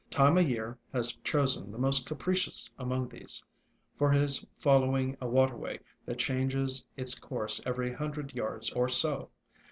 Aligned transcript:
Time 0.09 0.35
o' 0.35 0.41
Year 0.41 0.79
has 0.93 1.13
chosen 1.23 1.71
the 1.71 1.77
most 1.77 2.07
capricious 2.07 2.67
among 2.79 3.07
these 3.07 3.43
for 3.95 4.11
his 4.11 4.43
following— 4.57 5.15
a 5.21 5.27
waterway 5.27 5.79
that 6.07 6.17
changes 6.17 6.83
its 6.97 7.13
course 7.13 7.61
every 7.67 7.93
hundred 7.93 8.33
yards 8.33 8.71
or 8.73 8.89
so. 8.89 9.29